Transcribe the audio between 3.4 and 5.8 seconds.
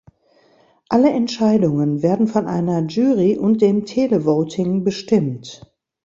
dem Televoting bestimmt.